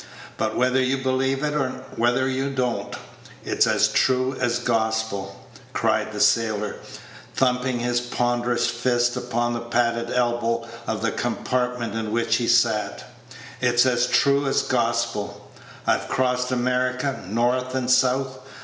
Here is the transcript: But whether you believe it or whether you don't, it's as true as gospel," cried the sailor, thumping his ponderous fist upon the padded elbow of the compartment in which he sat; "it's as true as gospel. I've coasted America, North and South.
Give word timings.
But 0.35 0.57
whether 0.57 0.81
you 0.81 0.97
believe 0.97 1.43
it 1.43 1.53
or 1.53 1.69
whether 1.95 2.27
you 2.27 2.49
don't, 2.49 2.95
it's 3.45 3.67
as 3.67 3.87
true 3.87 4.35
as 4.41 4.57
gospel," 4.57 5.47
cried 5.73 6.11
the 6.11 6.19
sailor, 6.19 6.77
thumping 7.35 7.77
his 7.81 8.01
ponderous 8.01 8.65
fist 8.65 9.15
upon 9.15 9.53
the 9.53 9.59
padded 9.59 10.09
elbow 10.09 10.67
of 10.87 11.03
the 11.03 11.11
compartment 11.11 11.93
in 11.93 12.11
which 12.11 12.37
he 12.37 12.47
sat; 12.47 13.07
"it's 13.61 13.85
as 13.85 14.07
true 14.07 14.47
as 14.47 14.63
gospel. 14.63 15.51
I've 15.85 16.07
coasted 16.09 16.53
America, 16.57 17.23
North 17.27 17.75
and 17.75 17.87
South. 17.87 18.39